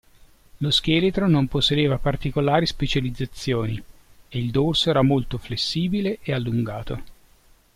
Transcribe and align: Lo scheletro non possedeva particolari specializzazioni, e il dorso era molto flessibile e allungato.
Lo 0.57 0.71
scheletro 0.71 1.27
non 1.27 1.45
possedeva 1.47 1.99
particolari 1.99 2.65
specializzazioni, 2.65 3.77
e 4.29 4.39
il 4.39 4.49
dorso 4.49 4.89
era 4.89 5.03
molto 5.03 5.37
flessibile 5.37 6.17
e 6.23 6.33
allungato. 6.33 7.03